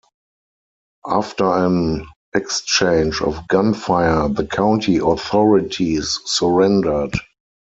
[1.05, 7.13] After an exchange of gunfire, the county authorities surrendered.